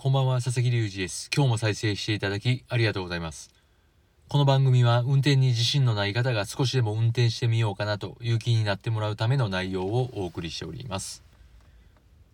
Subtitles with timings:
[0.00, 1.28] こんばんは、佐々木隆二です。
[1.34, 3.50] 今日も再生していただきありがとうございます。
[4.28, 11.24] この番組は運転に自信のない方が少しでも運転してみようかなという気になってもらうための内容をお送りしております。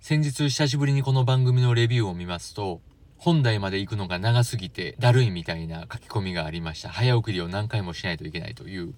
[0.02, 2.82] 先日久しぶりにこの番組のレビューを見ますと、
[3.16, 6.90] 本題まで行くのが長すぎてだるいみたいな書き込みがありました。
[6.90, 8.92] 早送りを何回もしないといけないという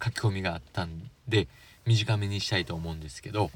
[0.00, 1.48] 書き込みがあったんで、
[1.86, 3.50] 短めにしたいと思うんですけど、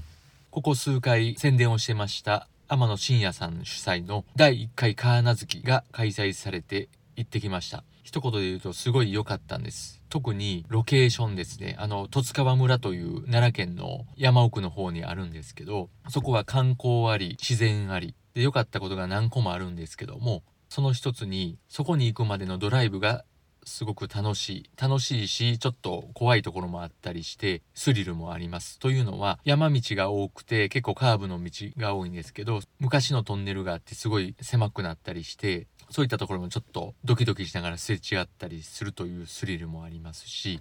[0.51, 7.85] ここ数回宣伝をしてました天野真也さん主催の第1回カーナズキが開催されて行ってきました。
[8.03, 10.03] 一言で言うとすごい良かったんです。
[10.09, 11.77] 特にロケーションですね。
[11.79, 18.17] あの、十津川村という奈良県の山奥の方にあるんですけど、そこは観光あり、自然あり。
[18.35, 23.25] で、良かったことが何個もあるんですけども、その一つに、そこに行くまでのドライブが
[23.67, 24.71] すごく楽しい。
[24.81, 28.79] 楽しいし、ちょっと怖いところもあったりして、スリルもあります。
[28.79, 40.61] というのは、山道が多くて、結構カーブの道が多いんですけど、昔のトンネルがあってすごい狭くなったりして、そういったところもちょっとドキドキしながらすれ違ったりするというスリルもありますし、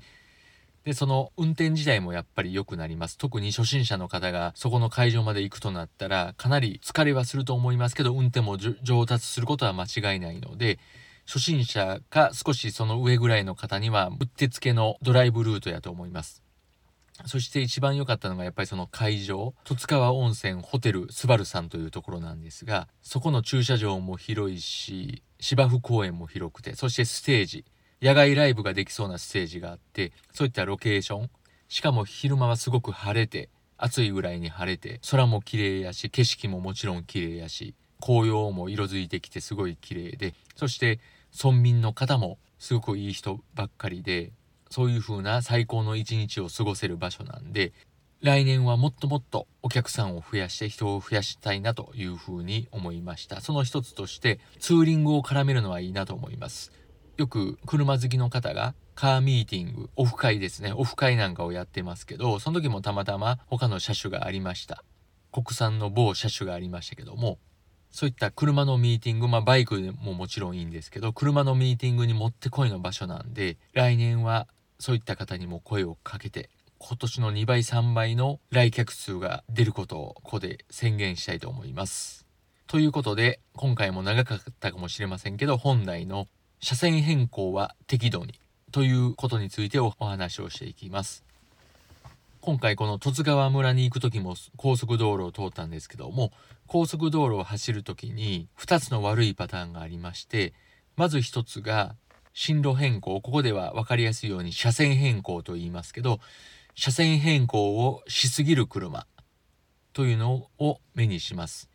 [0.84, 3.18] で、その運転自体もやっぱり良くなります。
[3.18, 10.80] 特に初心者の方がそこの会場まで行くとなったら、かなり疲れはすると思いますけど、運転も上達することは間違いないので、
[11.26, 16.44] 初心者か少しその上ぐらいの方にはうってつけのドライブルートやと思います。
[17.26, 27.66] そして一番良かったのがやっぱりその会場、十津川温泉ホテルスバルさんというところなんですが、そこの駐車場も広いし、芝生公園も広くて、そしてステージ、
[28.02, 31.30] 野外ライブができそうなステージがあって、そういったロケーション、
[31.70, 41.00] しかも昼間はすごく晴れて、暑いぐらいに晴れて、空も綺麗やし、景色ももちろん綺麗やし、紅葉も色づいてきてすごい綺麗で、そして
[41.42, 44.32] 村民の方もすごくいい人ばっかりで、
[44.70, 47.74] そういう風な最高の一日を過ごせる場所なんで、
[48.22, 53.42] 来年はもっともっとお客さんを増やして人を増やしたいなという風に思いました。
[53.42, 56.72] その一つとしてツーリングを絡めるのはいいなと思います。
[57.18, 64.84] よく車好きの方がカーミーティング、オフ会ですね、オフ会なんかをやってますけど、その時もたまたま他の車種がありました。
[65.32, 67.38] 国産の某車種がありましたけども、
[67.96, 82.28] そういった車のミーティング、まあバイクでももちろんいいんですけど、車のミーティングにもってこいの場所なんで、来年はそういった方にも声をかけて、今年の2倍3倍の来客数が出ることをここで宣言したいと思います。
[82.68, 86.28] ということで、今回も長かったかもしれませんけど、本題の
[86.60, 88.42] 車線変更は適度に
[88.74, 91.25] ということについてお話をしていきます。
[92.46, 96.32] 今回この十津川村に行く時も高速道路を通ったんですけども
[96.68, 100.54] 高速道路を走る時に2つの悪いパターンがありまして
[100.96, 101.96] まず1つが
[102.36, 103.20] 進路変更。
[103.20, 106.20] ここでは分かりやすいように車線変更と言いますけど
[106.76, 109.08] 車線変更をしすぎる車
[109.94, 111.68] というのを目にします。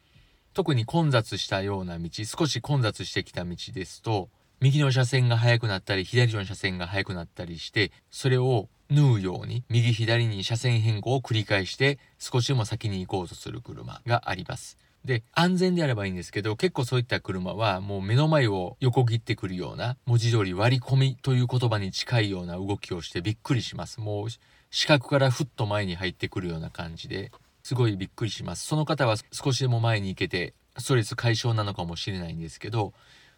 [0.54, 4.28] 特に混雑したような道少し混雑してきた道ですと
[4.60, 14.76] 右の車線が速くなったり左の車線が速くなったりしてそれを縫うように右左に車線変更を繰り返して少しでも先に行こうとする車があります。
[15.04, 24.00] で、安全であればいいんですけど、結構そういった車はもう目の前を横切ってくるような、文字通り割り込みという言葉に近いような動きをしてびっくりします。
[24.00, 24.26] もう
[24.70, 27.32] 視覚からふっと前に入ってくるような感じで、
[27.62, 28.66] すごいびっくりします。
[28.66, 32.92] その方は少しでも前に行けて、ストレス解消なのかもしれないんですけど、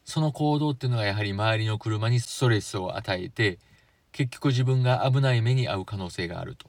[0.04, 3.58] その行動っていうのがやはり周りの車にストレスを与えて、
[4.12, 6.68] 結局自分が危ない目に遭う可能性があると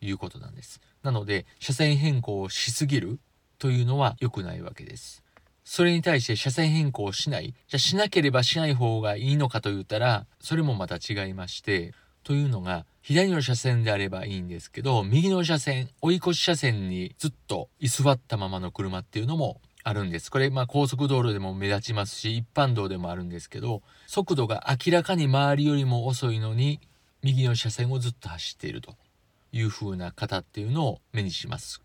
[0.00, 0.80] いうことなんです。
[1.02, 3.18] なので、車線変更をしすぎる
[3.58, 5.22] というのは良くないわけです。
[5.64, 7.54] それに対して車線変更をしない。
[7.68, 11.94] じゃあしなければしない方がいいのかと言ったら、それもまた違いまして、
[12.24, 20.30] というのが、左の車線であればいいんですけど、右の車線、追い越し車線にずっと居座ったままの車っていうのもあるんです。
[20.30, 26.80] これ、まあ高速道路でも目立ちますし、一般道でもあるんですけど、速度が明らかに周りよりも遅いのに、
[27.22, 28.96] 右の車線をずっと走っていると
[29.52, 31.82] いう風な方っていうのを目にします。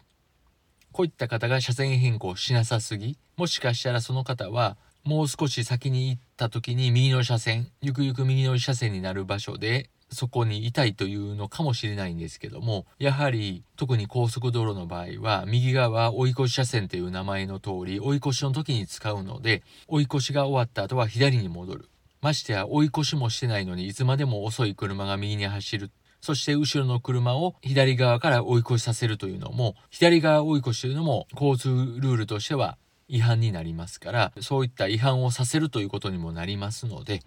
[0.92, 21.90] こういった方が車線変更しなさすぎ、もしかしたらその方は、もう少し先に行った時に右の車線、ゆくゆく右の車線になる場所でそこにいたいというのかもしれないんですけどもやはり特に高速道路の場合は右側追い越し車線という名前の通り追い越しの時に使うので追い越しが終わった後は左に戻る。
[22.22, 25.92] ましてや追い越しもしてないのにいつまでも遅い車が右に走る。
[26.20, 32.78] そして後ろの車を左側から追い越しさせるというのも左側追い越しというのも交通ルールとしては
[33.08, 37.22] 違反になりますからそういった違反をさせるということにもなりますので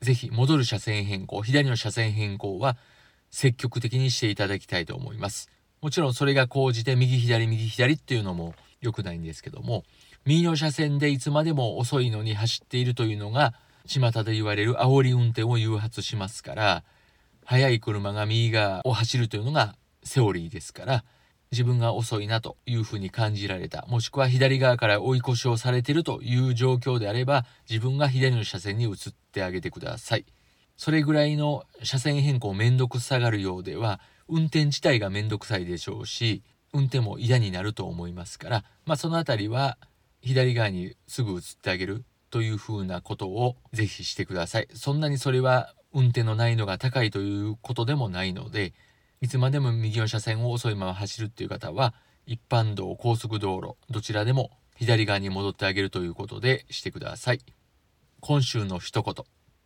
[0.00, 2.76] ぜひ戻る車線変更、左の車線変更は
[3.30, 5.50] 積極的にしていただきたいと思います。
[5.80, 9.84] もちろんそれが講じて右左右左っていうのも良くないんですけども、
[10.24, 13.54] 右の車線でいつまでも遅いのに走っているというのが
[13.86, 16.84] 巷で言われる煽り運転を誘発しますから、
[17.44, 21.04] 速い車が右側を走るというのがセオリーですから、
[21.54, 28.96] 自分が遅いなというふうに感じられた、もしくは左側から追い越しをされているという状況であれば、自分が左の車線に移っ
[29.32, 30.26] てあげてください。
[30.76, 36.42] それぐらいの車線変更めんどくさがるようでは、運転自体がめんどくさいでしょうし、
[36.72, 39.78] 運転も嫌になると思いますから、まあそのあたりは
[40.22, 44.68] 左側にすぐ移ってあげるというふうなことをぜひしてください。
[44.74, 48.72] そんなにそれは運転の難易度が高いということでもないので、
[49.24, 51.94] いつまでも右の車線を遅いまま走るっていう方は
[52.26, 57.40] 一般道高速道路どちらでも左側に戻ってあげるということでしてください。
[58.20, 59.14] 今週の一言。